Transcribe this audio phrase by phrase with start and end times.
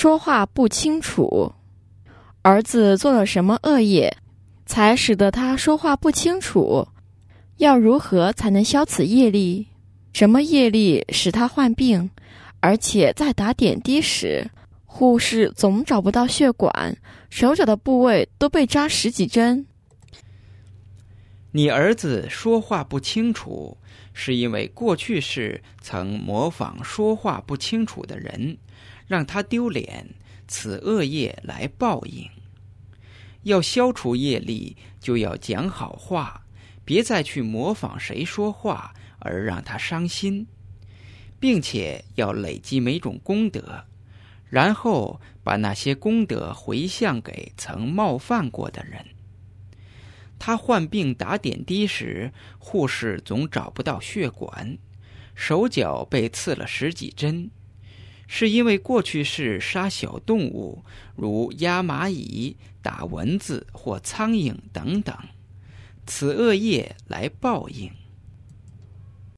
[0.00, 1.52] 说话不清楚。
[2.40, 4.16] 儿子做了什么恶业，
[4.64, 6.88] 才使得他说话不清楚？
[7.58, 9.66] 要如何才能消此业力？
[10.14, 12.08] 什么业力使他患病？
[12.60, 14.50] 而且在打点滴时，
[14.86, 16.96] 护士总找不到血管，
[17.28, 19.66] 手脚的部位都被扎十几针。
[21.52, 23.76] 你儿子说话不清楚，
[24.12, 28.58] 是因为过去世曾模仿说话不清楚的人，
[29.06, 30.06] 让他丢脸。
[30.52, 32.28] 此恶业来报应，
[33.44, 36.44] 要消除业力，就要讲好话，
[36.84, 40.48] 别再去模仿谁说话而让他伤心，
[41.38, 43.84] 并且要累积每种功德，
[44.48, 49.06] 然后把那些功德回向给曾冒犯过的人。
[50.40, 54.78] 他患病打点滴时，护士总找不到血管，
[55.34, 57.50] 手脚被刺了十几针。
[58.26, 60.82] 是因为过去是杀小动物，
[61.14, 65.14] 如压蚂蚁、打蚊子或苍蝇等等，
[66.06, 67.92] 此恶业来报应。